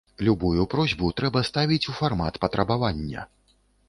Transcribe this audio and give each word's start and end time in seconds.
Любую 0.27 0.63
просьбу 0.73 1.09
трэба 1.19 1.43
ставіць 1.49 1.79
у 1.93 1.95
фармат 1.99 2.39
патрабавання. 2.47 3.27